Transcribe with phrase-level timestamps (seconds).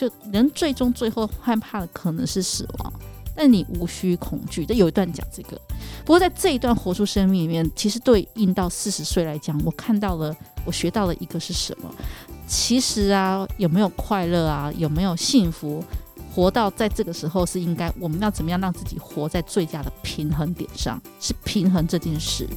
[0.00, 2.92] 就人最终最后害怕的可能是死亡，
[3.36, 4.64] 但你无需恐惧。
[4.64, 5.60] 这有一段讲这个，
[6.06, 10.34] 不过在这一段活出生命里面，其实对应到四十岁来讲，我看到了，
[10.64, 11.94] 我学到了一个是什么？
[12.46, 15.84] 其实啊，有没有快乐啊，有没有幸福？
[16.34, 20.98] 活到在这个时候是应该，我们要怎么样让自己活在最佳的平衡点上？
[21.20, 22.48] 是平衡这件事。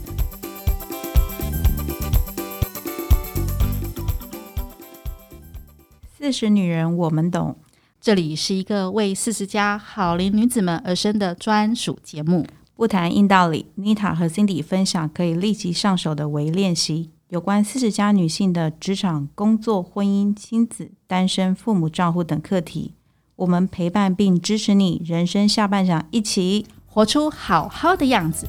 [6.24, 7.58] 四十女人，我们懂。
[8.00, 13.66] 这里是一个为四十加好龄女子们而生的专属节目，不谈硬道理。
[13.76, 22.94] 妮塔和 Cindy 分享可以立即上手的微练习，有关四十加女性的职场、工作、婚姻、亲子、单身、父母照顾等课题。
[23.36, 28.48] 我们陪伴并支持你，人生下半场，一起活出好好的样子。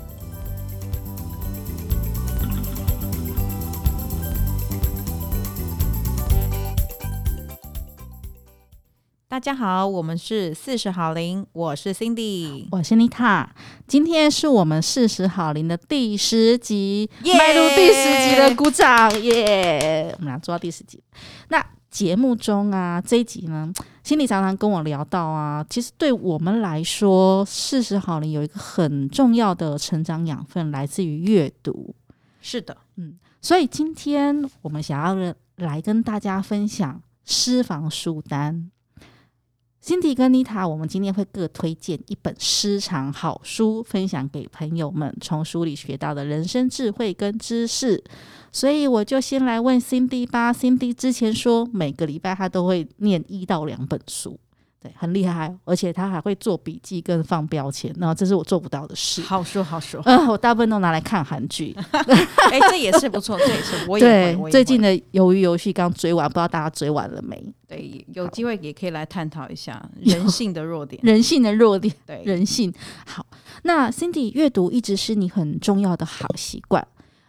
[9.34, 13.52] 大家好，我们是四十好龄，我是 Cindy，我是妮塔。
[13.84, 20.14] 今天是我们四十好龄的第十集，迈入第十集的鼓掌耶！
[20.18, 21.02] 我们俩做到第十集。
[21.48, 23.72] 那节目中啊，这一集呢
[24.04, 31.92] ，Cindy 常常跟我聊到啊，其实对我们来说，四十好龄有一个很重要的成长养分，来自于阅读。
[32.40, 38.70] 是的，嗯，所以今天我们想要来跟大家分享私房书单。
[39.84, 48.02] 辛迪跟妮塔，我们今天会各推荐一本私藏好书，分享给朋友们，从书里学到的人生智慧跟知识。
[48.50, 50.50] 所以我就先来问辛迪吧。
[50.50, 54.40] 辛迪之前说，每个礼拜他都会念一到两本书。
[54.84, 59.22] 对，很厉害，而且他还会做笔记跟放标签，然后这是我做不到的事。
[59.22, 61.74] 好说好说，嗯、呃，我大部分都拿来看韩剧。
[62.52, 63.98] 哎、欸，这也是不错，这也是我。
[63.98, 67.42] 对，最近的鱿鱼游戏刚追完，不知道大家追完了没？
[67.66, 71.00] 对，有机会也可以来探讨一下人性的弱点。
[71.02, 72.70] 人性的弱点，对，人性。
[73.06, 73.24] 好，
[73.62, 76.86] 那 Cindy 阅读一直是你很重要的好习惯，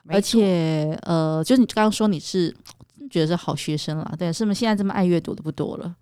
[0.07, 2.53] 而且呃，就是你刚刚说你是
[3.09, 5.95] 觉得是好学生了，对，是不是现在这么爱阅读的不多了？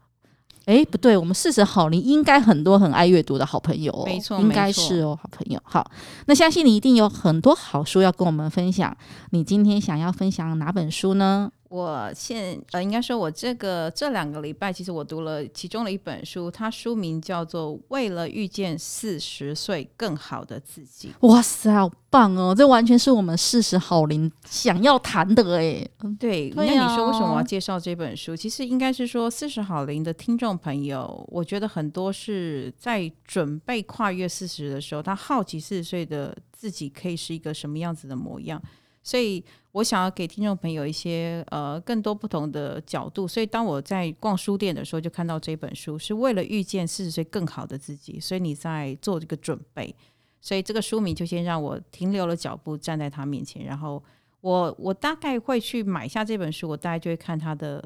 [0.65, 5.59] 哎，不对，我们四十好龄应该很多很爱阅读的好朋友哦，没错，应该是哦，好朋友。
[5.63, 5.89] 好，
[6.27, 8.95] 那相信你一定有很多好书要跟我们分享。
[9.31, 11.51] 你今天想要分享哪本书呢？
[11.73, 21.11] 我现呃，应该说，我这个这两个礼拜，其实我读了其中的一本书，它书名叫做《为了遇见四十岁更好的自己》。
[21.27, 22.53] 哇塞，好棒哦！
[22.55, 25.83] 这完全是我们四十好龄想要谈的哎。
[26.19, 28.35] 对，那你说为什么我要介绍这本书？
[28.35, 38.61] 其实应该是说，四十好龄的听众朋友，我觉得很多是在准备跨越四十的时候，他好奇四十岁的自己可以是一个什么样子的模样。
[39.05, 49.95] 所以我想要给听众朋友一些呃更多不同的角度，所以当我在逛书店的时候，就看到这本书，是为了遇见四十岁更好的自己，所以你在做这个准备，
[50.39, 54.01] 所以这个书名就先让我停留了脚步，站在他面前，然后
[54.41, 57.83] 我我大概会去买下这本书，我大概就会看它的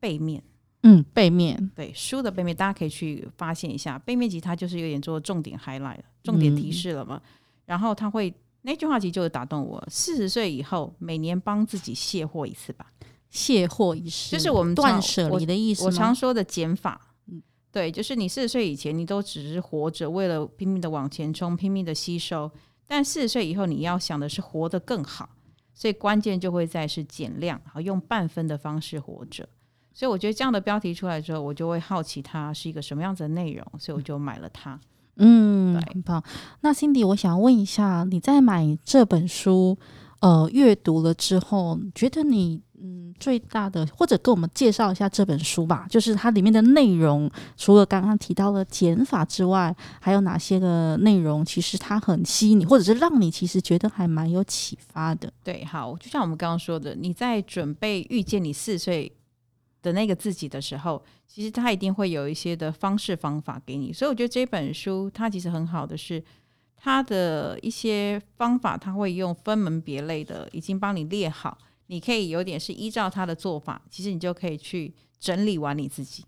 [0.00, 0.42] 背面，
[0.82, 7.30] 嗯，背面，对，书的背面，大家可以去发现一下，背面其实它就是有点做重点 highlight 重点提示了嘛，嗯、
[7.66, 8.32] 然后它会。
[8.62, 9.84] 那句话其实就是打动我。
[9.88, 12.86] 四十岁以后，每年帮自己卸货一次吧。
[13.30, 15.84] 卸货一次，就是我们断舍离的意思。
[15.84, 22.50] 我常说的减法，嗯，对，就是你四十岁以前，你都只是活着，为了拼命的往前冲，拼命的吸收。
[22.86, 25.30] 但四十岁以后，你要想的是活得更好，
[25.72, 29.48] 所以关键就会在是减量，好用半分的方式活着。
[29.94, 34.74] 所以我觉得这样的标题出来之后，我就会好奇它是一个什么样子的内容，所以我就买了它。
[34.74, 36.22] 嗯，很棒。
[36.60, 39.78] 那 Cindy，我想问一下，你在买这本书，
[40.20, 55.32] 呃，阅读了之后，觉得你嗯最大的，或者跟我们介绍一下这本书吧，就是它里面的内容，除了刚刚提到的减法之外，还有哪些个内容，其实它很吸引你，或者是让你其实觉得还蛮有启发的。
[55.44, 59.12] 对，好，就像我们刚刚说的，你在准备遇见你四岁
[59.82, 66.22] 的那个自己的时候，其实他一定会有一些的方式方法给你，所以我觉得这本书它其实很好的是，
[66.76, 71.58] 它的一些方法，它会用分门别类的已经帮你列好，
[71.88, 76.24] 你可以有点是依照他的做法，其实你就可以去整理完你自己。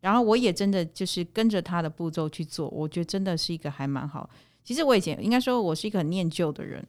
[0.00, 4.30] 然后我也真的就是跟着他的步骤去做，我觉得真的是一个还蛮好。
[4.62, 6.86] 其实我以前应该说我是一个很念旧的人。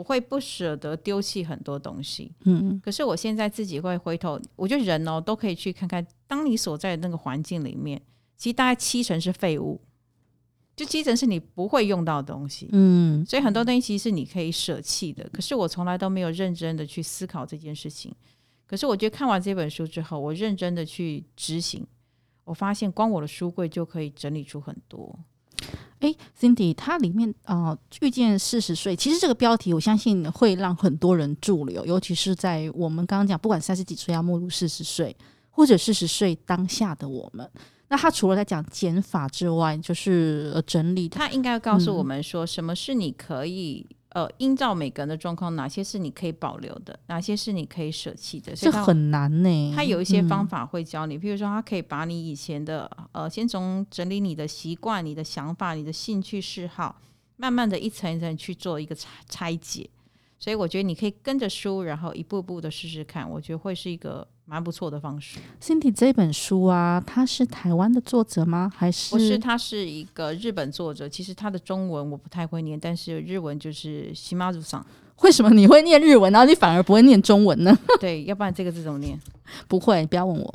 [0.00, 8.00] 我会不舍得丢弃很多东西，嗯，可是我现在自己会回头，我觉得人哦都可以去看看，当你所在的那个环境里面，
[8.34, 9.78] 其实大概七成是废物，
[10.74, 15.28] 就七成是你不会用到的东西，嗯，所以很多东西其实是你可以舍弃的。
[15.34, 18.10] 可是我从来都没有认真的去思考这件事情，
[18.66, 21.86] 可是我觉得看完这本书之后，我认真的去执行，
[22.44, 25.18] 我发现光我的书柜就可以整理出很多。
[26.00, 35.14] 哎，Cindy，它里面啊，遇见四十岁，其实这个标题我相信会让很多人驻留，尤其是在我们刚刚讲，不管三十几岁要步入四十岁，
[35.50, 37.48] 或者四十岁当下的我们。
[37.88, 41.08] 那他除了在讲减法之外，就是整理。
[41.08, 48.54] 他应该告诉我们说，什么是你可以、嗯、呃，依照每个人的状况，哪些是你可以保留的，哪些是你可以舍弃的。
[48.54, 49.72] 这很难呢。
[49.74, 57.00] 他有一些方法会教你，嗯、譬如说，他可以把你以前的呃，先从整理你的习惯、你的想法、你的兴趣嗜好，
[57.36, 59.88] 慢慢的一层一层去做一个拆拆解。
[60.38, 64.26] 所以我觉得你可以跟着书，然后一步步的试试看，我觉得会是一个。
[64.50, 65.38] 蛮不错的方式。
[65.62, 68.68] Cindy 这本书啊，他是台湾的作者吗？
[68.76, 69.14] 还是？
[69.14, 71.08] 不是，他是一个日本作者。
[71.08, 74.84] 其实他的中文我不太会念，但是日文就是西马祖桑。
[75.22, 77.78] 为什么你会念日文，然后你反而不会念中文呢？
[78.00, 79.16] 对，要不然这个字怎么念？
[79.68, 80.54] 不会，不要问我。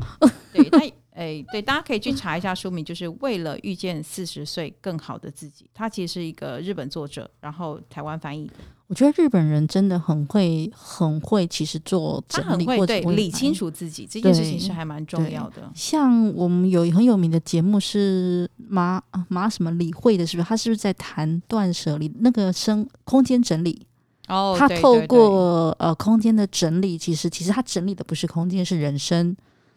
[0.52, 0.80] 对，他
[1.12, 5.70] 哎，对，大家可以去查一下书名，就是为了遇见四十岁更好的自己。
[5.74, 8.54] 他其实是一个日本作者，然后台湾翻译的。
[8.88, 15.72] 我觉得日本人真的很会，很会，其实做整理或者理清楚自己这件事情是还蛮重要的。
[15.74, 20.48] 像我们有很有名的节目是马马什么理会的，是不是？
[20.48, 23.88] 他是不是在谈断舍离那个生空间整理？
[24.28, 29.36] 哦，他透过呃空间的整理，其实其实他整理的不是空间，是人生。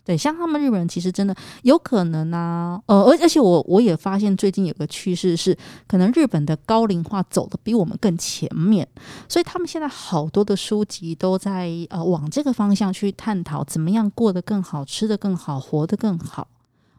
[0.08, 5.54] 对，像他们日本人其实真的有可能啊，呃，而而且我我也发现最近有个趋势是，
[5.86, 8.88] 可能日本的高龄化走得比我们更前面，
[9.28, 16.48] 所以他们现在好多的书籍都在呃往这个方向去探讨，怎么样过得更好，吃得更好，活得更好。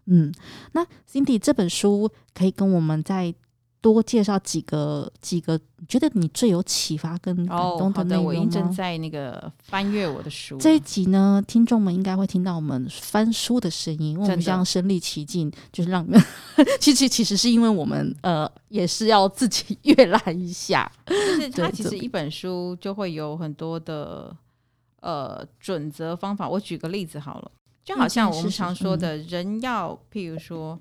[0.05, 0.31] 嗯，
[0.73, 3.33] 那 Cindy 这本书可以跟我们在。
[3.81, 8.31] 多介绍几个几个，觉得你最有启发跟感动的内容吗？
[8.31, 10.57] 哦，我正在那个翻阅我的书。
[10.57, 16.21] 这一集呢，听众们应该会听到我们翻书的声音，因为我们这样身临其境，就是让 你们。
[16.79, 20.91] 其实其实是因为我们呃，也是要自己阅览一下。
[21.05, 24.35] 就是它其实一本书就会有很多的
[24.99, 26.49] 呃准则方法。
[26.49, 27.51] 我举个例子好了，
[27.85, 30.77] 就好像我们常说的人要，譬如说。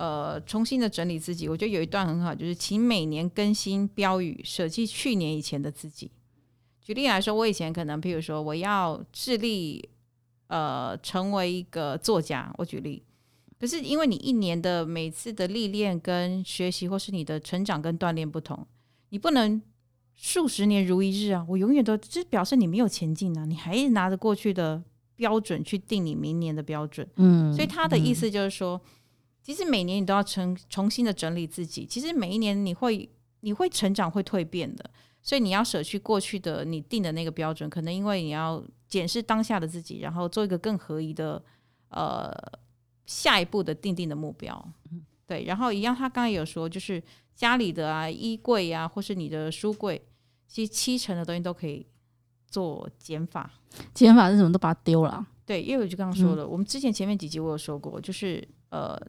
[0.00, 6.10] 呃，重新的整理自己，我觉得有一段很好，就是请每年更新标语，舍弃去年以前的自己。
[6.80, 9.86] 举例来说，我以前可能，譬如说，我要致力
[10.46, 13.02] 呃成为一个作家，我举例。
[13.58, 18.66] 可是因为你一年的每次的历练跟学习，或是你的成长跟锻炼不同，
[19.10, 19.60] 你不能
[20.14, 21.44] 数十年如一日啊！
[21.46, 23.44] 我永远都，这表示你没有前进啊！
[23.44, 24.82] 你还拿着过去的
[25.14, 27.06] 标准去定你明年的标准。
[27.16, 28.80] 嗯，所以他的意思就是说。
[28.82, 28.96] 嗯
[29.42, 31.86] 其实每年你都要重重新的整理自己。
[31.86, 33.08] 其实每一年你会
[33.40, 34.90] 你会成长会蜕变的，
[35.22, 41.42] 所以你要舍去过去的你定的那个标准，可能因为你要检视当下的自己，然后做一个更合宜的
[41.88, 42.30] 呃
[43.06, 44.72] 下一步的定定的目标。
[45.26, 47.02] 对，然后一样，他刚才有说，就是
[47.34, 50.00] 家里的啊衣柜啊，或是你的书柜，
[50.46, 51.86] 其实七成的东西都可以
[52.46, 53.50] 做减法。
[53.94, 54.52] 减法是什么？
[54.52, 55.26] 都把它丢了。
[55.46, 59.00] 对，因为我就刚刚说了，嗯、我们之前前面几集我有说过，就是呃。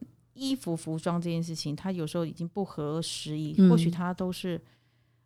[0.41, 3.53] 衣服、服装这件事情，它有时候已经不合时宜。
[3.59, 4.59] 嗯、或许它都是，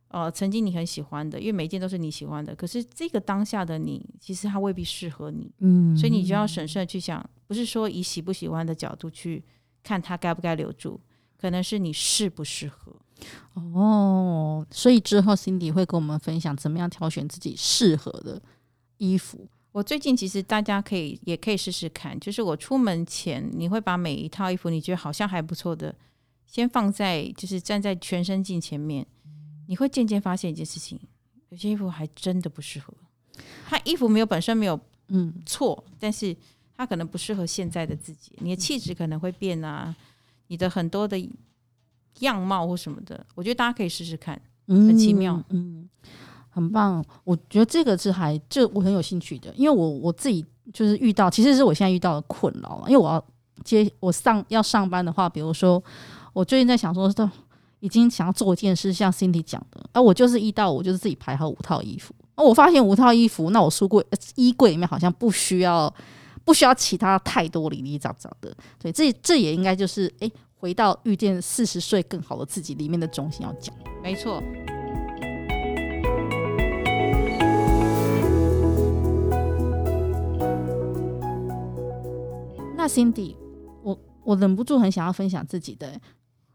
[0.09, 2.53] 呃，曾经你很喜欢的，因为每一件都是你喜欢的。
[2.53, 5.50] 可是这个当下的你，其实它未必适合你。
[5.59, 9.41] 嗯，所以你就要审慎去想，不是说以喜不喜欢的角度去
[9.81, 11.00] 看它该不该留住，
[11.38, 12.93] 可能是你适不适合。
[13.53, 18.41] 哦，所以之后 Cindy 会跟我们分享怎么样挑选自己适合的
[18.98, 19.48] 衣服。
[19.75, 25.94] 我最近其实大家可以也可以试试看，就是我出门前，你会把每一套衣服你觉得好像还不错的，
[26.48, 29.05] 先放在就是站在全身镜前面，
[29.67, 30.98] 你会渐渐发现一件事情，
[31.50, 32.94] 有些衣服还真的不适合。
[33.67, 34.79] 它衣服没有本身没有
[35.10, 36.34] 嗯错，但是
[36.77, 39.94] 它可能不适合现在的自己，你的气质可能会变啊，
[40.48, 41.20] 你的很多的
[42.20, 45.82] 样貌或什么的，我觉得大家可以试试看，很奇妙，嗯。
[45.82, 45.89] 嗯
[46.55, 53.21] 很棒，我觉得这个是还就我很有兴趣的，因为我我自己就是遇到，其实是我现在遇到的困扰，因为我要
[53.65, 55.83] 接我上要上班的话，比如说
[56.31, 57.29] 我最近在想说，都
[57.81, 64.01] 已经想要做一件事，像 Cindy 讲的，而我就是一到五就是自己排好五套衣服，而我发现五套衣服，那我书柜
[64.35, 65.93] 衣柜里面好像不需要
[66.45, 74.41] 不需要其他太多零零杂杂的，对，这这也应该就是哎，回到遇见四十岁更好的自己里面的中心要讲，没错。
[82.86, 83.36] 那 Cindy，
[83.82, 86.00] 我我忍不住很想要分享自己的，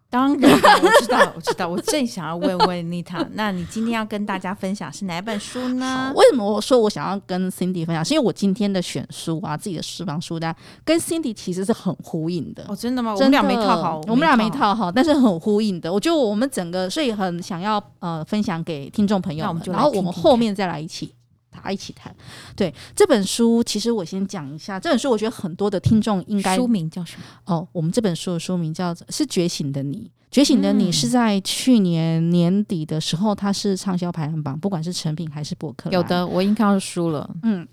[0.08, 6.12] 当然，我知道，我知道，我正想要问问妮塔，那你今天要跟大家分享是哪一本书呢？
[6.14, 8.04] 为什么我说我想要跟 Cindy 分享？
[8.04, 12.64] 是因为我今天的选书啊，自己的私房书单跟 Cindy 其实是很呼应的。
[12.68, 13.10] 哦，真的吗？
[13.10, 15.92] 的我们俩没套好，我们俩没套好，但是很呼应的。
[15.92, 21.12] 我觉得我们整个，所以很想要呃分享给听众朋友们，然后我们后面再来一起。
[21.62, 22.14] 他一起谈，
[22.56, 25.10] 对这本书，其实我先讲一下这本书。
[25.10, 27.24] 我觉得很多的听众应该书名叫什么？
[27.46, 29.98] 哦，我们这本书的书名叫是《觉醒的你》。
[30.30, 35.90] 觉醒的你是在去年年底的时候，它是畅销排行榜，不管是成品还是博客。
[35.90, 37.28] 有的，我已经看到书了。
[37.42, 37.66] 嗯，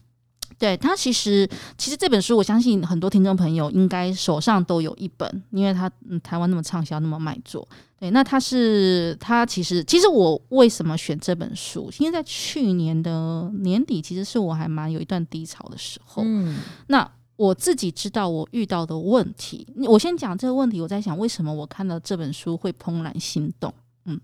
[0.60, 1.48] 对，他其实
[1.78, 7.68] 其实这本书，我相信很多听众朋友应该手上都有一本，因为它嗯台湾那么畅销，那么卖座。
[8.00, 11.92] 对，那他是他其实其实我为什么选这本书？
[11.98, 16.22] 因为在去年的年底，其实是我还蛮有一段低潮的时候。
[16.24, 20.80] 嗯，那我自己知道我遇到的问题，我先讲这个问题。
[20.80, 23.74] 我在想，为什么我看到这本书会怦然心动？
[24.06, 24.20] 嗯，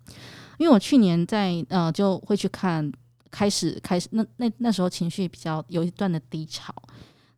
[0.60, 2.92] 因为我去年在呃就会去看，
[3.34, 6.72] 开始开始那那那时候情绪比较有一段的低潮。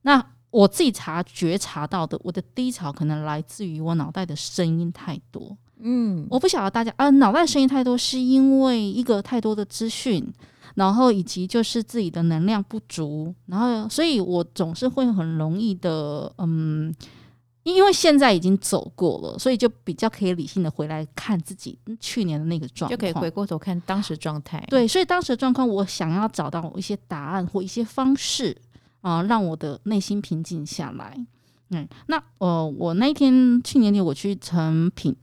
[0.01, 0.21] 那
[0.51, 5.57] 我自己察觉察到的，我的低潮可能来自于我脑袋的声音太多。
[5.79, 10.25] 嗯，我不晓得大家啊，脑袋声音太多，是因为一个太多的资讯，
[10.75, 16.93] 然后以及就是自己的能量不足，然后所以我总是会很容易的，嗯，
[17.73, 24.63] 因为现在已经走过了，所以就比较可以理性的回来看自己去年的那个状况，就可以回过头看当时状态。
[24.69, 28.55] 对，所以当时的状况，我想要找到一些答案或一些方式
[29.01, 31.17] 啊，让我的内心平静下来。
[31.71, 35.15] 嗯，那呃，我那一天去年底我去成品。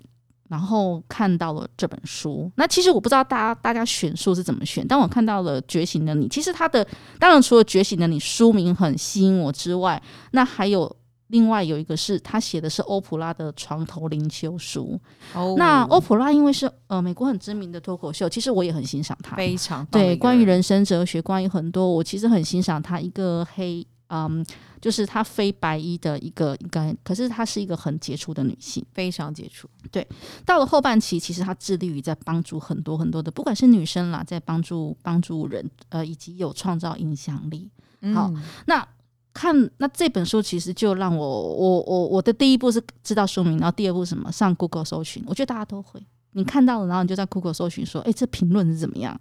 [0.49, 6.87] 然后看到了这本书，那其实我不知道大家大家选书是怎么选，但我看到了《觉醒的你》，其实它的
[7.19, 10.95] 当然除了《觉醒的你》书名很吸引我之外，那还有
[11.33, 15.01] 另外有一个是他写的是欧普拉的床头灵修书。
[15.35, 23.85] 哦，那欧普拉因为是呃美国很知名的脱口秀，其实我也很欣赏他，非常对关于人生哲学，关于很多我其实很欣赏他一个黑。
[24.15, 24.45] 嗯，
[24.79, 29.67] 就是她非白衣的一个一个，可是她是一个很杰出的女性，非常杰出。
[29.91, 30.07] 对，
[30.45, 37.71] 到了后半期，其实她致力于在帮助很多很多的，不管是女生啦，在帮助帮助人，呃，以及有创造影响力。
[38.13, 38.87] 好，嗯、那
[39.33, 44.31] 看那这本书，其实就让我我我我的第一步是知道书名，然后第二步是什么？
[44.31, 46.01] 上 Google 搜寻，我觉得大家都会，
[46.33, 49.19] 你看到了，然后你就在 Google 搜寻说，哎，这评论是怎么样？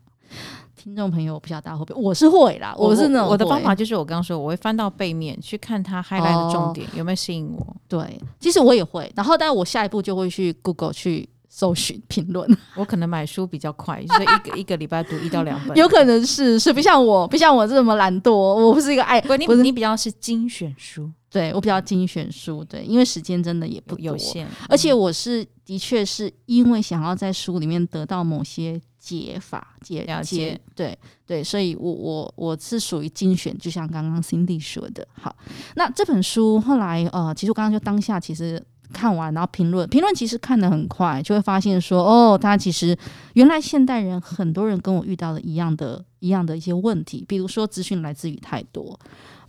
[0.76, 7.76] 听众朋友，我不晓得大家会不会，我是会啦，我是那种我，我的方法就是我刚刚说，我会翻到背面去看它 highlight 的重点、哦、有没有吸引我。
[7.88, 12.50] 对，其实我也会，然后但是我下一步就会去 Google 去搜寻评论。
[12.76, 15.78] 我可能买书比较快，所以一个 一个礼拜读一到两本。
[15.78, 28.82] 有可能是是不像我，不像我这么懒惰，我不是一个爱，不你你比较是精选书，对我比较精选书，对，因为时间真的也不有限，而且我是的确是因为想要在书里面得到某些。
[29.02, 35.08] 解法解解对对，所以我我我是属于精选，就像刚刚 Cindy 说的。
[35.14, 35.36] 好，
[35.76, 42.98] 那这本书后来呃，其实我刚刚就当下其实看完，然后评论评论其实看得很快，就会发现说哦，他其实
[43.34, 49.00] 原来现代人很多人跟我遇到的一样的一样的一些问题，比如说资讯来自于太多，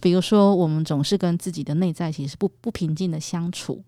[0.00, 3.82] 比如说我们总是跟自己的内在其实不不平静的相处，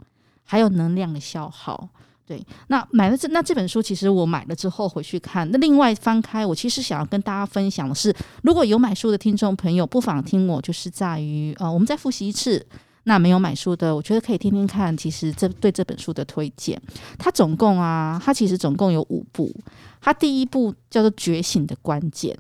[0.44, 1.88] 还有能量的消耗。
[2.26, 5.46] 对，那买了这那这本书，其实我买了之后回去看。
[5.50, 12.66] 那另外翻开，我其实想要跟大家分享的是，如果有买书的听众朋友，不妨听我，就是在于呃，我们再复习一次。
[13.04, 14.96] 那没有买书的，我觉得可以听听看。
[14.96, 16.80] 其实这对这本书的推荐，
[17.18, 19.54] 它总共啊，它其实总共有五部。
[20.00, 22.34] 它第一部叫做《觉醒的关键》。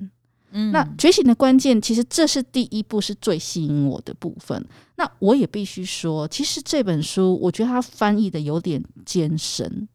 [0.56, 4.64] 嗯，那觉醒的关键，其实这是第一步，是最吸引我的部分。
[4.96, 9.88] 那我也必须说，其实这本书，我觉得它翻译的有点艰深，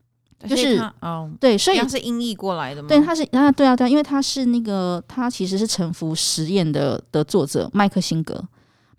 [0.47, 2.89] 就是哦，对，所以它是音译过来的吗？
[2.89, 8.43] 对，它是啊，对啊，对啊，因为它是那个，它其实是沉浮实验的的作者麦克辛格。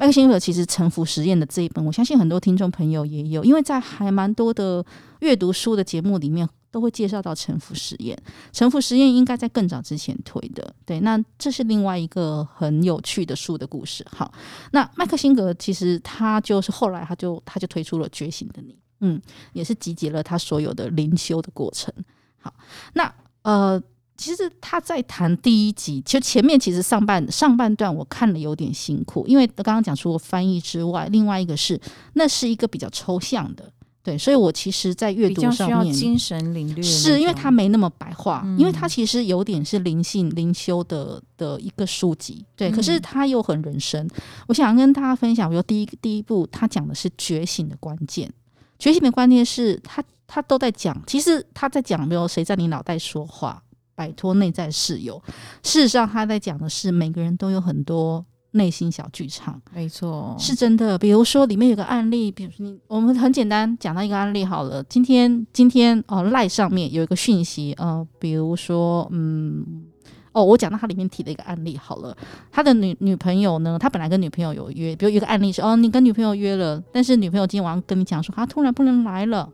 [0.00, 4.82] 麦克辛格其实臣服实验的这一本，我相信很多听众朋友也有，因为在还蛮多的
[5.20, 6.48] 阅读书的节目里面。
[6.72, 8.16] 都会介绍到臣服实验，
[8.52, 14.06] 臣服实验应该在更早之前推的，对，那这是另外一个很有趣的书的故事。
[14.08, 14.32] 好，
[14.70, 19.20] 那麦克辛格其实他就是后来他就他就推出了《觉醒的你》，嗯，
[19.52, 21.92] 也是集结了他所有的灵修的过程。
[22.38, 22.54] 好，
[22.92, 23.82] 那呃，
[24.20, 31.80] 其实他在谈第一集，其实前面其实上半上半段我看了有点辛苦，因为刚刚讲除了翻译之外，另外一个是
[32.12, 33.72] 那是一个比较抽象的。
[34.02, 42.44] 对，所以我其实，在阅读上面，精神领略是因为他没那么白话，嗯、因为他其实有点是灵性灵修的的一个书籍。
[42.56, 44.08] 对，嗯、可是他又很人生。
[44.48, 48.30] 我想跟大家分享，比如第一第一部，他讲的是觉醒的关键。
[48.78, 53.62] 觉醒的关键是他他都在讲，其实他在讲没有谁在你脑袋说话，
[54.00, 55.22] 摆脱内在室友。
[55.62, 60.96] 事实上，他在讲的是每个人都有很多内心小剧场，没错，是真的。
[60.96, 64.82] 比如说里面有个案例，比如说你我们很简单讲到一个案例好了。
[64.84, 69.84] 今天今天哦赖上面有一个讯息，呃，比如说嗯。
[70.32, 72.16] 哦，我讲到他里面提的一个案例好了，
[72.52, 79.50] 他的女女朋友呢，他本来跟女朋友有约，比如一个案例是，哦，你跟女朋友约了，但是女朋友今天晚上跟你讲说，她突然不能来了，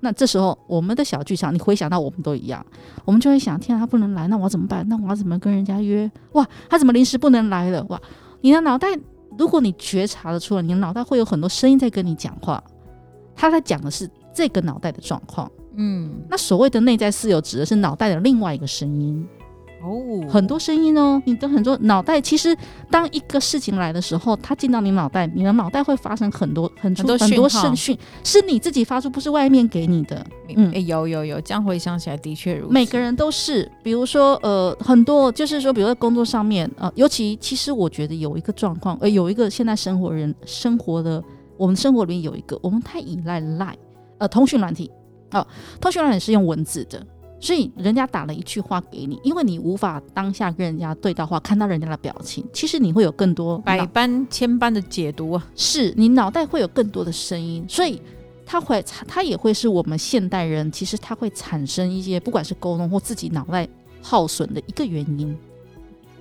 [0.00, 2.64] 那这时候我们的小剧场，你回想到我们都一样，
[3.04, 4.86] 我们就会想，天啊，他不能来，那我要怎么办？
[4.88, 6.10] 那我要怎么跟人家约？
[6.32, 7.84] 哇，他怎么临时不能来了？
[7.88, 8.00] 哇，
[8.40, 8.88] 你的脑袋，
[9.38, 12.62] 如果你觉察的出来，你的脑袋会有很多声音在跟你讲话，
[13.36, 19.26] 他在讲的是这个脑袋的状况，嗯，那所谓的内在私有指的是脑袋的另外一个声音。
[19.82, 22.56] 哦，很多声音哦，你的很多脑袋，其实
[22.90, 30.24] 当一个事情来的时候，它进到你脑袋，你的脑袋会发生很多很多很多声讯，是你自己发出，不是外面给你的。
[30.54, 32.72] 嗯，欸、有有有，这样回想起来的确如此。
[32.72, 41.22] 每个人都是，比如说呃，很多就是说，比如说工作上面呃，尤其其实我觉得有一个状况，呃，有一个现在生活人生活的，
[41.56, 43.76] 我们生活里面有一个，我们太依赖赖
[44.18, 44.90] 呃通讯软体
[45.30, 45.46] 哦，
[45.80, 47.00] 通讯软体是用文字的。
[47.40, 55.46] 所以人家打了一句话给你，因为你无法当下跟人家对到话，看到人家的表情，其实你会有更多百般千般的解读啊。
[55.56, 58.00] 是你脑袋会有更多的声音，所以
[58.44, 63.66] 它会，它也会是我们现代人，其实它会产生一些不管是沟通或自己脑袋
[64.02, 65.34] 耗损的一个原因，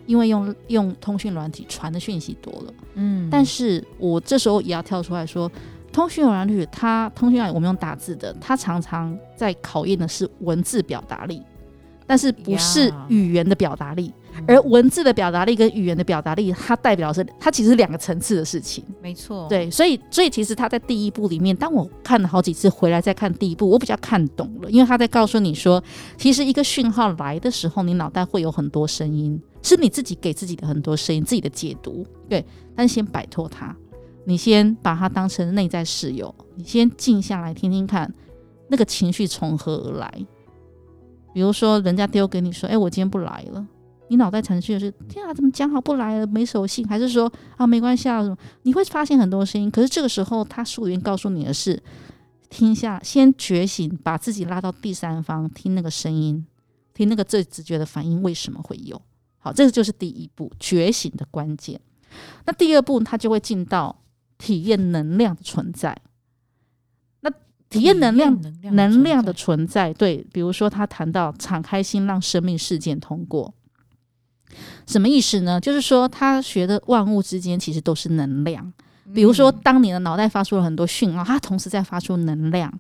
[0.06, 5.52] 因为用用通讯软体传的讯息多了，嗯，但是我这时候也要跳出来说。
[6.00, 11.44] 通讯软体，它通讯软体我们用打字的，它常常在考验的是文字表达力，
[12.08, 14.14] 但是不是语言的表达力。
[14.48, 18.82] 而文字的表达力跟语言的表达力，它代表的是它其实是两个层次的事情。
[19.02, 25.84] 没错，对，所以所以其实它在第一部里面，当我看了好几次回来再看第一部，我比较看懂了，因为他在告诉你说，
[26.16, 32.08] 其实一个讯号来的时候，你脑袋会有很多声音，是你自己给自己的很多声音，自己的解读。
[32.30, 33.76] 对，但是先摆脱它。
[34.26, 38.14] 你先把它当成内在室友，你先静下来听听看，
[38.68, 40.26] 那个情绪从何而来？
[41.34, 43.66] 比如说，人家丢给你说：“哎、我今天不来了。”
[44.10, 46.26] 你脑袋程序的是：“天啊，怎么讲好不来了？
[46.26, 48.36] 没守信？”还是说：“啊，没关系啊？”什么？
[48.64, 49.70] 你会发现很多声音。
[49.70, 51.82] 可是这个时候，他书里面告诉你的是：
[52.50, 56.46] 听下，先觉醒，把自己拉到第三方，听那个声音，
[56.96, 59.00] 听那个最直觉的反应，为什么会有？
[59.38, 61.80] 好，这个就是第一步觉醒的关键。
[62.46, 63.96] 那第二步，他就会进到。
[64.40, 65.96] 体验能量的存在，
[67.20, 67.30] 那
[67.70, 68.36] 体验能量
[68.74, 73.54] 能量的存在，对，比如说他谈到敞开心，让生命事件通过，
[74.88, 75.62] 什么意思呢？
[75.62, 78.74] 就是说他学的万物之间其实都是能量。
[79.14, 82.72] 比如说，当你的脑袋发出了很多讯号，它同时在发出能量。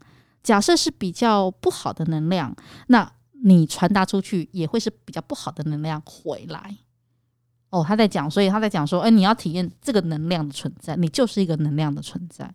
[0.43, 2.55] 假设是比较不好的能量，
[2.87, 3.11] 那
[3.43, 6.77] 你传达出去也会是比较不好的能量回来。
[7.71, 12.51] 哦，他在讲，所以他在讲说，哎，你要体验这个能量的存在，你就是一个能量的存在，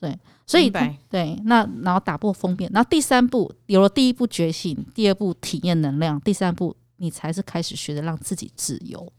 [0.00, 0.68] 对，所以
[1.08, 9.12] 对，那然后打破封闭，然后第三步有了第一步觉醒，第二步体验能量，第三步你才是开始学着让自己自由，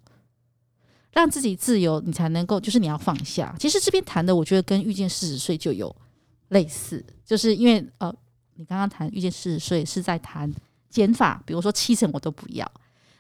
[1.14, 3.56] 让自己自由，你才能够就是你要放下。
[3.58, 5.96] 其实这边谈的，我觉得跟遇见四十岁就有
[6.50, 8.14] 类似，就是因为呃，
[8.56, 10.54] 你刚刚谈遇见四十岁是在谈
[10.90, 12.70] 减法，比如说七成我都不要，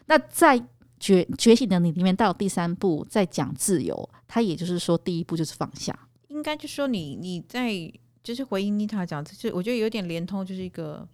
[0.07, 0.61] 那在。
[0.99, 5.97] 觉觉醒的你里面到第三步再讲自由，他也就是说第一步就是放下，
[6.29, 7.71] 应该就说你你在
[8.23, 11.07] 就是回应妮塔讲，就是我觉得有点连通，就是一个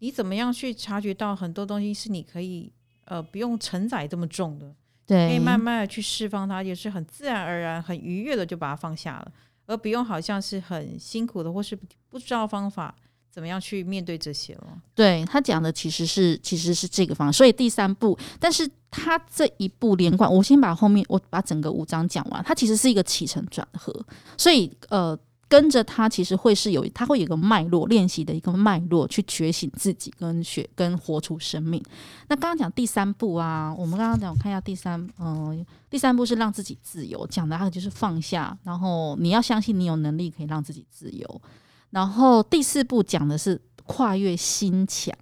[0.00, 2.72] 你怎么样去察觉到很多东西是你可以
[3.04, 4.74] 呃不用承载这么重的，
[5.06, 9.32] 对，可以慢慢的去释放它，也是很自然而然很愉悦的就把它放下了，
[9.66, 12.94] 而不用好像是很辛苦的或是不知道方法。
[13.30, 14.66] 怎么样去面对这些了？
[14.94, 23.94] 对，他讲的其实是其实是这个方，所以第三步，但是他这一步连贯，我先把后面我把整个五章讲完，它其实是一个起承转合，
[24.36, 25.16] 所以呃
[25.48, 31.82] 跟着他其实会是有他会有个脉络练习的一个脉络去觉醒自己跟学跟活出生命。
[32.28, 41.42] 那刚刚讲第三步啊，我们刚刚讲我看一下第三嗯、第三步是让自己自由，讲的还有就是放下，然后你要相信你有能力可以让自己自由。
[41.90, 45.12] 然后第四步讲的是跨越心墙，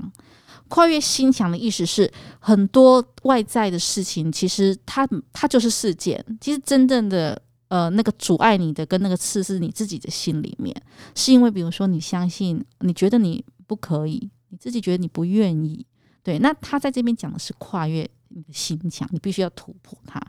[0.68, 10.74] 跨越心墙的意思是很多外在的事情，其实它它就是事件，其实真正的呃那个阻碍你的跟那个刺是你自己的心里面，
[11.14, 15.86] 是因为比如说你相信，你觉得你不可以，你自己觉得你不愿意，
[16.22, 20.20] 对，那他在这边讲的是跨越你的心墙，你必须要突破它。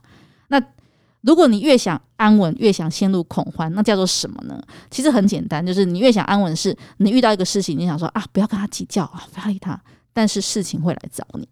[0.47, 0.61] 那
[1.21, 4.61] 如果你越想安稳，越想陷入恐慌，那叫做什么呢？
[4.89, 9.81] 其实很简单，就是你越想安稳，是你遇到一个事情，你想说啊，不要跟他计较啊，不要理他，
[10.13, 11.47] 但是事情会来找你，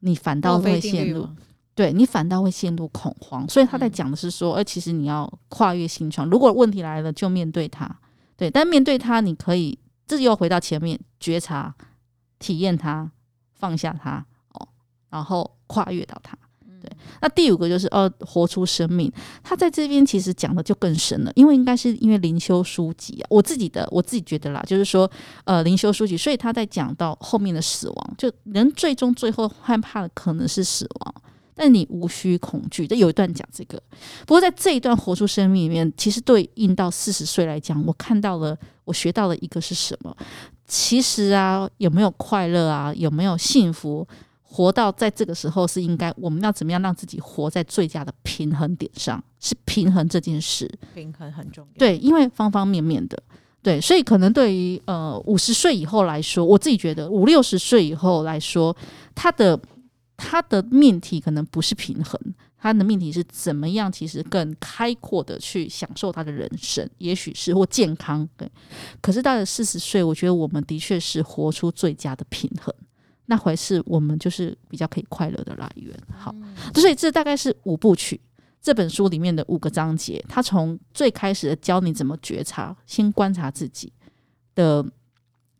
[0.00, 1.28] 你反倒会陷入，
[1.74, 3.46] 对你反倒会陷入恐慌。
[3.50, 7.98] 所以他在讲的是说，哎、嗯，其实你要跨越心窗，如果问题来了，就面对它，
[8.34, 11.74] 对，但面对它，你可以，这又回到前面，觉察、
[12.38, 13.10] 体验它、
[13.52, 14.68] 放下它，哦，
[15.10, 16.38] 然后跨越到它。
[17.20, 19.12] 那第五个就是呃，活出生命。
[19.42, 25.10] 他在这边其实讲的就更深了，因为应该是因为灵修书籍啊，我自己的我自己觉得啦，就是说
[25.44, 31.14] 呃，灵修书籍，所以他在讲到后面的死亡，就人最终最后害怕的可能是死亡，
[31.54, 32.86] 但你无需恐惧。
[32.86, 33.82] 这有一段讲这个，
[34.26, 40.16] 不过在这一段活出生命里面，其实对应到四十岁来讲，我看到了，我学到了一个是什么？
[40.66, 42.92] 其实啊，有没有快乐啊？
[42.94, 44.06] 有没有幸福？
[44.56, 49.22] 活到在这个时候是应该，我们要怎么样让自己活在最佳的平衡点上？
[49.38, 51.78] 是平衡这件事，平衡很重要。
[51.78, 53.22] 对，因为方方面面的，
[53.62, 58.74] 对，所以可能对于呃五十岁以后来说，我自己觉得五六十岁以后来说，
[59.14, 59.60] 他的
[60.16, 62.18] 他的命题可能不是平衡，
[62.56, 68.26] 他的命题是怎么样，其实更开阔的去享受他的人生，也许是或健康。
[68.38, 68.50] 对，
[69.02, 72.74] 可是到了四十岁，我觉得我们的确是活出最佳的平衡。
[73.26, 75.94] 那回是我们就是比较可以快乐的来源。
[76.10, 76.34] 好，
[76.74, 78.20] 所以这大概是五部曲
[78.62, 80.24] 这本书里面的五个章节。
[80.28, 83.92] 它从最开始的教你怎么觉察，先观察自己
[84.54, 84.84] 的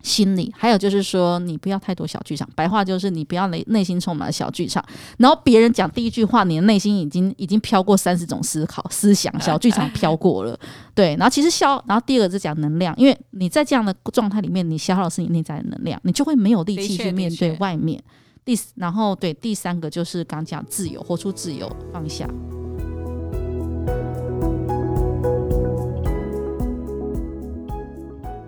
[0.07, 2.49] 心理，还有就是说你不要太多小剧场。
[2.55, 4.83] 白话就是你不要内内心充满了小剧场。
[5.19, 10.57] 然后别人讲第一句话，你的内心已经已经飘过三十种思考思想，小剧场飘过了。
[10.95, 18.01] 对，然后其实消，然后第二个是讲能量，因为你在这样的状态里面，你消耗的是你内在的能量，你就会没有力气去面对外面。
[18.45, 22.29] 第，然后对第三个就是刚讲自由，活出自由，放下。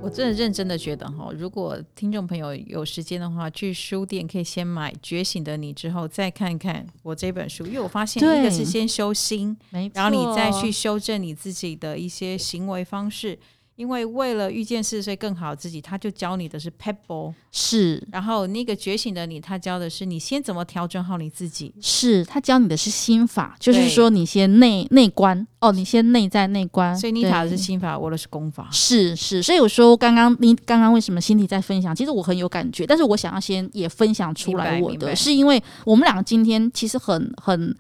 [0.09, 9.55] 我真的认真的觉得哈，如果听众朋友有时间的话，去书店可以先买《觉醒的你》，之后再看看我这本书，因为我发现一个是先修心，
[9.93, 13.39] 然后你再去修正你自己的一些行为方式。
[13.79, 18.05] 因为为了遇见四十岁更好的自己，他就教你的是 Pebble，是。
[18.11, 26.97] 然后那个觉醒的你，他教的是你先怎么调整好你自己，是他教你的是心法，就是说你先内内观哦，你先内在内观。
[26.99, 28.69] 所以你塔的是心法，我的是功法。
[28.73, 37.73] 是是，所以我说刚刚你刚刚为什么心里在分享，其实我很有感觉，但是我想要先也分享出来我的，是因为我们两个今天其实很很。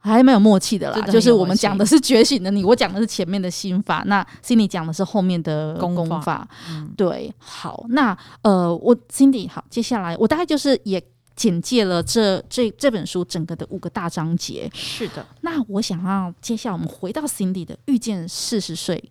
[0.00, 6.02] 还蛮有默契的啦，就是我们讲的是觉醒的你，我讲的是前面的心法，那 Cindy 讲的是后面的功法。
[6.04, 11.02] 功法嗯、对，好，那呃，我 Cindy 好，接下来我大概就是也
[11.34, 14.70] 简介了这这这本书整个的五个大章节。
[14.72, 19.10] 是的，那我想要接下来我们回到 Cindy 的遇见四十岁，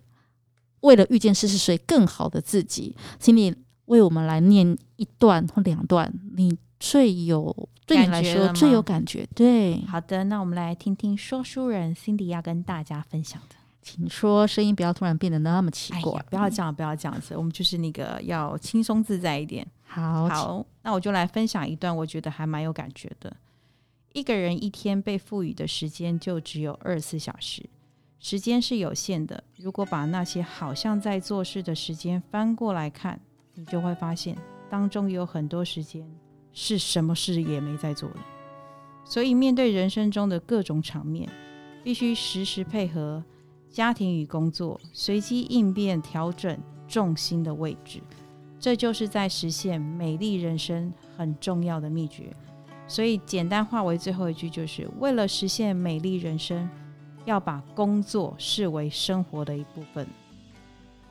[0.79, 3.53] 为了遇见四十岁更好的自己，Cindy
[3.85, 7.67] 为我们来念一段或两段，你最有。
[7.87, 9.81] 对你来说最有感觉，对。
[9.87, 19.65] 好的，那我们来听听说书人 Cindy 要跟大家分享的，请说，声音不要突然变得那么奇怪，哎、不要这样，不要这样子，我们就是那个要轻松自在一点。
[19.85, 23.33] 好，好，那我就来分享一段，我觉得还蛮有感觉的。
[24.11, 27.69] 一个人一天被赋予的时间就只有二十四小时，
[28.19, 29.41] 时间是有限的。
[29.55, 33.17] 如果把那些好像在做事的时间翻过来看，
[33.53, 34.35] 你就会发现
[34.69, 36.05] 当中有很多时间。
[36.59, 38.15] 是什么事也没在做的，
[39.05, 41.29] 所以面对人生中的各种场面，
[41.83, 43.23] 必须时时配合
[43.69, 48.01] 家庭与工作，随机应变，调整重心的位置。
[48.59, 52.35] 这就是在实现美丽人生很重要的秘诀。
[52.87, 56.67] 所以简单化为最后一句，就是为了实现美丽人生，
[57.25, 60.07] 要把工作视为生活的一部分。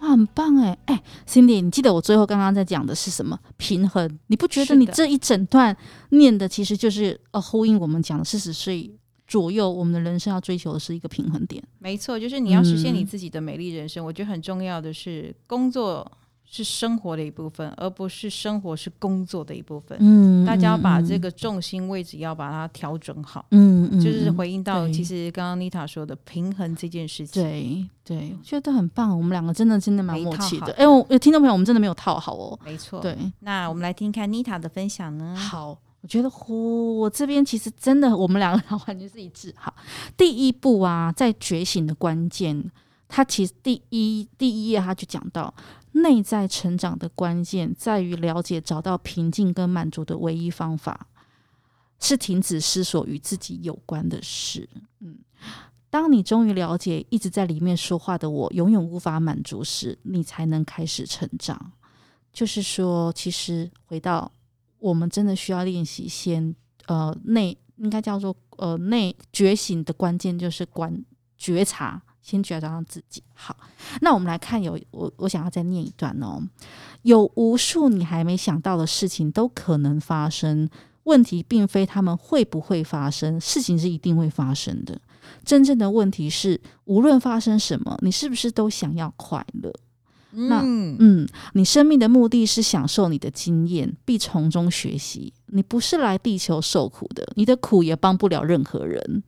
[0.01, 3.39] 哇，很棒哎哎，Cindy，你记得我最后刚刚在讲的是什么？
[3.57, 4.19] 平衡？
[4.27, 5.77] 你不觉得你这一整段
[6.11, 8.91] 念的其实就是呃呼应我们讲的四十岁
[9.27, 11.63] 左右，我们的人生要追求的是一个平衡点？
[11.79, 14.05] 没错，就是你要实现你自己的美丽人生。
[14.05, 16.11] 嗯、我觉得很重要的是工作。
[16.49, 19.99] 是生活的一部分，而不是生活是工作的一部分。
[20.01, 23.45] 嗯，大家要把这个重心位置要把它调整好。
[23.51, 27.43] 嗯嗯，就是回应到其实刚刚妮塔说的平衡这件事情。
[27.43, 29.15] 对对，我觉得都很棒。
[29.17, 30.73] 我们两个真的真的蛮默契的。
[30.75, 32.59] 哎，我听众朋友，我们真的没有套好哦。
[32.65, 33.01] 没错。
[33.01, 35.35] 对，那我们来听看妮塔的分享呢。
[35.37, 39.53] 好，我觉得呼，我这边其实真的我们两个完全是一致。
[39.59, 39.75] 好，
[40.17, 42.71] 第一步啊，在觉醒的关键，
[43.09, 45.53] 他其实第一第一页他就讲到。
[46.03, 51.07] 内在成长的关键在于了解，找到平静跟满足的唯一方法
[51.99, 54.69] 是停止思索与自己有关的事。
[55.01, 55.19] 嗯，
[55.89, 61.73] 当你终于了解一直在里面说话的我永远无法满足时，你才能开始成长。
[62.33, 64.31] 就是说，其实回到
[64.79, 66.55] 我们真的需要练习，先
[66.87, 71.03] 呃内应该叫做呃内觉醒的关键就是观
[71.39, 73.23] 觉察，先觉察到自己。
[73.35, 73.57] 好，
[74.01, 76.43] 那我们来看有，有我我想要再念一段哦，
[77.03, 80.69] 有无数你还没想到的事情都可能发生。
[81.05, 85.01] 问题并非他们会不会发生，事情是一定会发生的。
[85.45, 89.73] 真正的问题是，无论发生什么，你是不是都想要快乐？
[90.33, 90.61] 嗯、那
[90.99, 95.33] 嗯，你生命的目的是享受你的经验，并从中学习。
[95.47, 99.23] 你不是来地球受苦的，你的苦也帮不了任何人。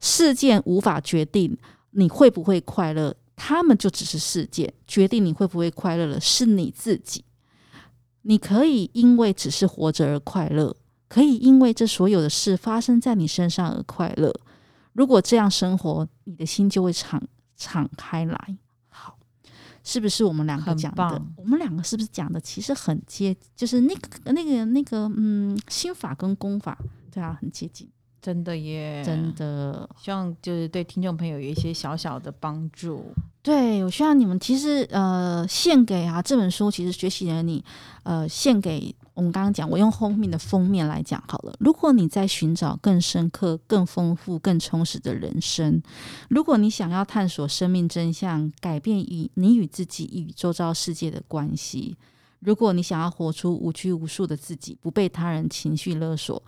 [0.00, 1.56] 事件无法决定
[1.90, 4.72] 你会不会快乐，他们就只是事件。
[4.86, 7.24] 决定你会不会快乐的是你自己。
[8.22, 10.76] 你可以因为只是活着而快乐，
[11.08, 14.34] 可以因为这所有的事发生在你身上而快乐。
[14.92, 17.22] 如果这样生活，你的心就会敞
[17.56, 18.56] 敞开来。
[18.88, 19.16] 好
[19.84, 21.22] 是不是我们两个讲的？
[21.36, 26.76] 我们两个是不是讲的其实很接，就是那个那个那个嗯，心法跟功法，
[27.10, 27.88] 对啊，很接近，
[28.28, 29.88] 真的耶，真的。
[29.96, 33.06] 希望就是对听众朋友有一些小小的帮助。
[33.40, 37.64] 对，我希望你们其实呃，献给啊这本书，其实学习了你
[38.02, 38.94] 呃，献给。
[39.14, 41.56] 我们刚刚讲，我用后面的封面来讲好了。
[41.58, 45.82] 如果你在寻找更深刻、更丰富、更充实的人生，
[46.28, 51.96] 如果你想要探索生命真相，改变与你与自己与周遭世界的关系，
[52.40, 56.40] 如果你想要活出无拘无束的自己，不被他人情绪勒索，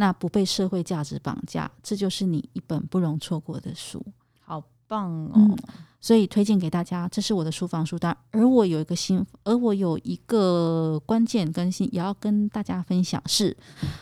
[0.00, 4.02] 那不被社会价值绑架，这就是你一本不容错过的书。
[4.40, 5.32] 好棒哦！
[5.34, 5.56] 嗯
[6.00, 8.16] 所以推荐给大家，这是我的书房书单。
[8.30, 13.54] 而我有一个新，而我有一个关键更新，也要跟大家分享是，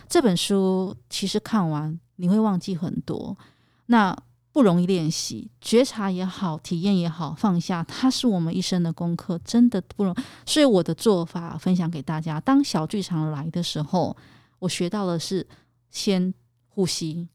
[0.08, 3.36] 这本书其实看完你会忘记很多，
[3.86, 4.16] 那
[4.52, 10.22] 不容易练习，觉察也好，体验也好，放下，它是我们一生的功课，真的不容易。
[10.46, 14.16] 所以我的做法分享给大家，当小剧场来的时候，
[14.60, 15.44] 我学到的是
[15.90, 16.32] 先
[16.68, 17.28] 呼吸。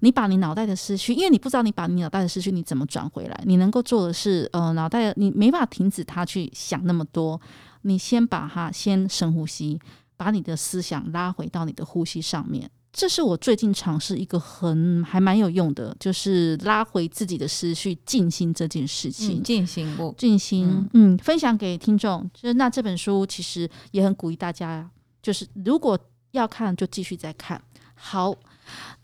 [0.00, 7.40] 你把你脑袋的思绪，因为你不知道你把你脑袋的思绪你怎么转回来，你能够做的是，呃，脑袋你没法停止它去想那么多，
[7.82, 9.80] 你先把它先深呼吸，
[10.14, 12.70] 把你的思想拉回到你的呼吸上面。
[12.92, 19.42] 这是我最近尝试一个很还蛮有用的，就是拉回自己的思绪，静心这件事情。
[19.42, 22.28] 静心，我静心，嗯，嗯，分享给听众。
[22.34, 24.90] 就是那这本书其实也很鼓励大家，
[25.22, 25.98] 就是如果
[26.32, 27.58] 要看就继续再看。
[27.98, 28.34] 好。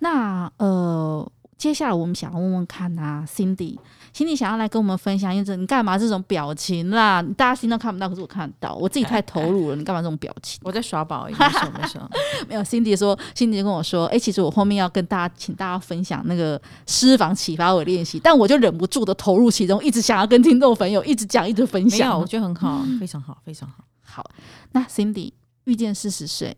[0.00, 1.26] 那呃，
[1.56, 7.22] 接下来我们想要问问看啊，Cindy，Cindy 想要来跟我们分享一阵，你干嘛这种表情啦？
[7.34, 10.60] 大家心都看不到，可是我看得到，我自己太 投入了，你干嘛这种表情？
[10.64, 12.10] 我在耍宝，没说没说，
[12.46, 12.62] 没有。
[12.62, 22.20] Cindy 说，Cindy 跟我说，哎、欸，其实我后面要跟大家，请大家分享那个私房启发我练习，但我就忍不住的投入其中，一直想要跟听众朋友一直讲，一直分享。
[22.20, 23.84] 我觉得很好，非常好，非常好。
[24.02, 24.30] 好，
[24.72, 25.32] 那 Cindy
[25.64, 26.54] 遇见四十岁。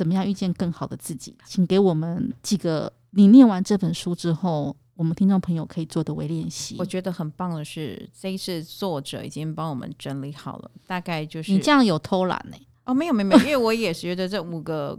[0.00, 1.36] 怎么样遇见更好的自己？
[1.44, 6.76] 请给我们几个你念完这本书之后，我们听众朋友可以做的微练习。
[6.78, 12.56] 我觉得很棒的是，这一次作者已经帮我们整理好了，大概就是你这样有偷懒呢？
[12.86, 14.98] 哦，没有没有没有， 因为我也觉得这五个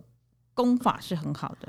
[0.54, 1.68] 功法是很好的，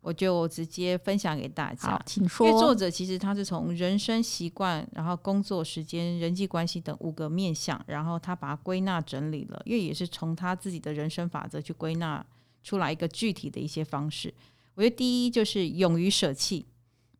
[0.00, 2.02] 我就直接分享给大家。
[2.04, 2.48] 请说。
[2.48, 12.26] 因为作者其实他是从人生习惯、然后工作时间、人际关系等五个面向，然后他把它归纳整理了，因为也是从他自己的人生法则去归纳。
[12.62, 14.32] 出来一个具体的一些方式，
[14.74, 16.66] 我觉得第一就是勇于舍弃，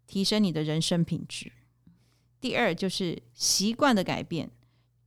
[0.07, 1.50] 提升你的人生品质；
[2.40, 4.50] 第二就是习惯的改变，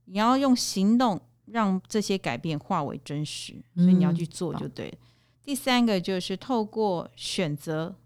[0.04, 4.92] 你要用行动让这些改变化为真实，所以你要去做就对了。
[4.92, 5.06] 嗯、
[5.42, 7.96] 第三个就是透过选择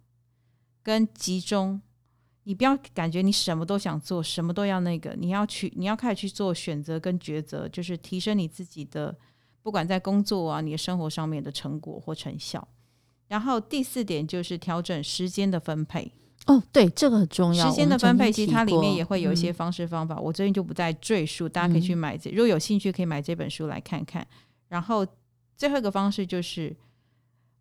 [0.83, 1.81] 跟集中，
[2.45, 9.19] 你不要感觉你什么都想做，什么都要那个，你要去，你要开始去做选择跟抉择，就是提升你自己的。
[9.63, 12.67] 不管在工作啊，你的生活上面的成果或成效，
[13.29, 16.13] 然后第四点就是调整时间的分配。
[16.47, 17.69] 哦，对，这个很重要。
[17.69, 22.31] 时间的分配，其实它里面也会有一些方式方法，嗯、我最近就不再赘述，大家可以去买这。
[22.31, 24.27] 如果有兴趣，可以买这本书来看看。
[24.69, 25.07] 然后
[25.57, 26.75] 最后一个方式就是，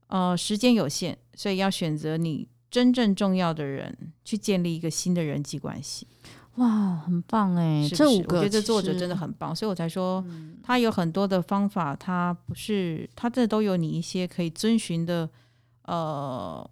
[0.07, 6.07] 呃，时间有限，所以要选择你真正重要的人，去建立一个新的人际关系。
[6.55, 7.83] 哇，很棒哎！
[7.83, 15.29] 是是这五个，我觉得这作者真的很棒，所以我才说、嗯、他有很多的方法，他不是他这都有你一些可以遵循的，
[15.83, 16.69] 呃，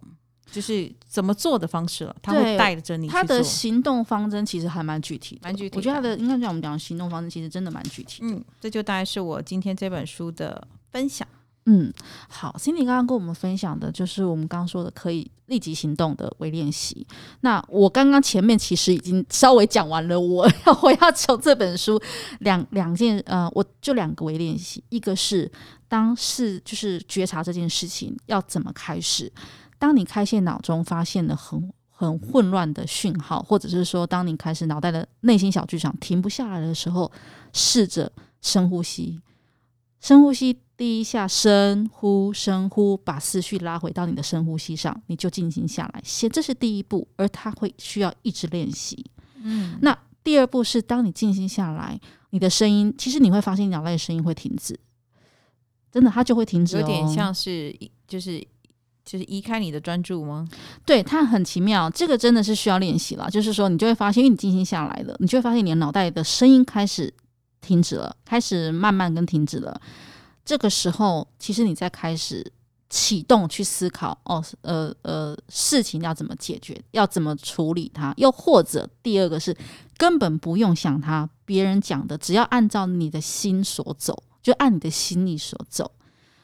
[0.50, 2.14] 就是怎么做的方式了。
[2.20, 5.76] 他会带着你，他的行动方针其实还蛮具体的，蛮具体的。
[5.78, 8.20] 我觉得他的应该像我们讲的行动方针，其实真的蛮具体。
[8.22, 11.26] 嗯，这就大概是我今天这本书的分享。
[11.70, 11.92] 嗯，
[12.30, 17.06] 好，Cindy 刚刚跟我们分享的就是我们刚刚说的可以立即行动的微练习。
[17.42, 22.00] 那我刚刚前面其实已经稍微讲完了，我要 我要从这本书
[22.40, 25.50] 两两件呃，我就两个微练习，一个是
[25.88, 29.30] 当是就是觉察这件事情要怎么开始。
[29.78, 37.12] 当你开线脑中发现了很很混乱的讯号，或者是说当你开始脑袋的内心小剧场停不下来的时候，
[37.52, 39.20] 试着深呼吸，
[40.00, 40.58] 深呼吸。
[40.78, 46.00] 第一下深呼深呼，把思绪拉回到你的深呼吸上，你就静心下来。
[46.04, 49.04] 先，这是第一步，而它会需要一直练习。
[49.42, 51.98] 嗯，那第二步是当你静心下来，
[52.30, 54.78] 你的声音其实你会发现脑袋的声音会停止，
[55.90, 56.80] 真的，它就会停止哦。
[56.80, 58.38] 有点像是就是
[59.04, 60.48] 就是移开你的专注吗？
[60.86, 63.28] 对，它很奇妙，这个真的是需要练习了。
[63.28, 67.12] 就是说，你就会发现，因为你静心下来了，你就会发现你的脑袋的声音开始
[67.60, 69.80] 停止了，开始慢慢跟停止了。
[70.48, 72.50] 这个时候，其实你在开始
[72.88, 79.54] 启动去思考哦，呃呃，事情要怎么解决，要怎么处理它，又或者第二个是
[79.98, 85.92] 根本不用想它，别人讲的，只要按照你的心所走，就按你的心意所走。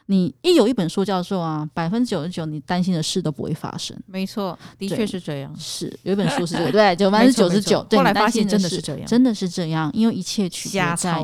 [0.07, 3.97] 你一有一本书叫做啊，百分之九十九你担心的事都不会发生。
[4.05, 5.53] 没错，的确是这样。
[5.57, 7.85] 是有一本书是这个， 对，就百分之九十九。
[7.91, 11.23] 后来发现真的是这样，真的是这样，因为一切取决在。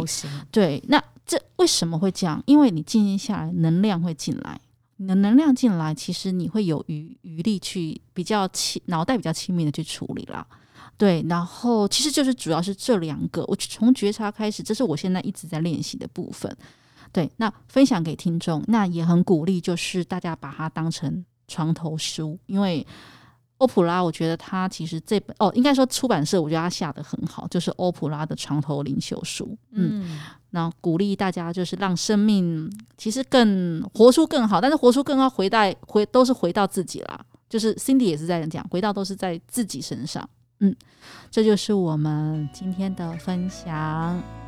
[0.51, 1.01] 对，那。
[1.23, 2.43] 这为什么会这样？
[2.45, 4.59] 因为你静心下来，能量会进来。
[4.97, 10.45] 你的能量进来，其实你会有余余力去比较轻，脑袋比较轻密的去处理啦。
[10.97, 13.45] 对，然后其实就是主要是这两个。
[13.45, 16.53] 我从觉察开始，这是我现在一直在练习的部分。
[17.11, 22.85] 对，那分享给听众，那也很鼓励，就是大家把它当成床头书，因为。
[23.61, 29.55] 欧普拉，我觉得他其实这本哦，应该说出版社，我觉得他下的很好，就是欧普拉的床头灵修书。
[29.69, 30.19] 嗯，
[30.49, 37.23] 那鼓励大家就是让生命其实更活出更好，但是活出更好，回到回都是回到自己啦。
[37.47, 40.27] 就是 Cindy 也是在讲，回到都是在自己身上。
[40.61, 40.75] 嗯，
[41.29, 44.40] 这就是我们今天的分享。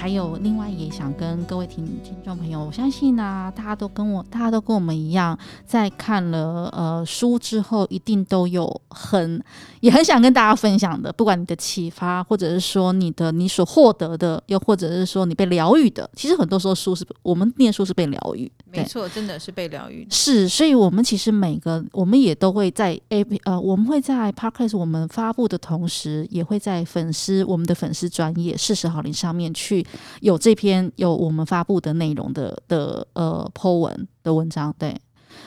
[0.00, 9.42] 还有另外也想跟各位听听众朋友，我相信呢、啊，大家都跟我，大家都跟我们一样，在看了呃书之后，一定都有很
[9.80, 20.06] 也很想跟大家分享的，不管你的启发，或者是说你的你所获得的，又或者是说你被疗愈的，其实很多时候书是我们念书是被疗愈，没错，真的是被疗愈。
[20.10, 29.40] 是，所以我们其实每个我们也都会在 A 呃，我们会在 Podcast 我们发布的同时，也会在粉丝我们的粉丝专业四十好龄上面。
[29.40, 29.82] 面去
[30.20, 34.94] 有这篇有我们发布的内容的的呃 po 文的文章，对，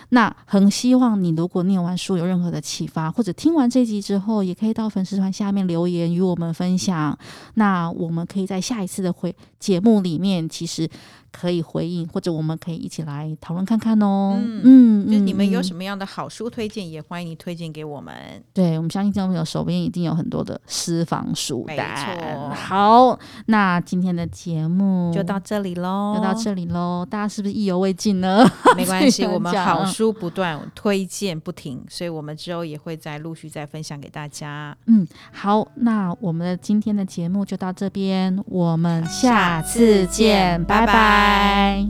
[0.10, 7.18] 那很希望你如果念完书有任何的启发，或者听完这集之后，也可以到粉丝团下面留言与我们分享。
[7.56, 10.90] 那我们可以在下一次的会节目里面，其实。
[11.36, 14.36] 可以回应，或者我们可以一起来讨论看看哦。
[14.40, 18.14] 嗯嗯，就是你们有什么样的好书推荐，嗯、也欢迎你推荐给我们。
[18.54, 22.52] 对，我们相信听众朋友手边一定有很多的私房书单。
[22.52, 27.04] 好，那今天的节目就到这里喽，就到这里喽。
[27.10, 28.48] 大家是不是意犹未尽呢？
[28.78, 34.78] 没关系，我们好书不断推荐不停，所以我们之后也会再陆续再分享给大家。
[34.86, 39.04] 嗯，好，那我们的今天的节目就到这边，我们
[39.54, 41.86] 下次见，拜拜。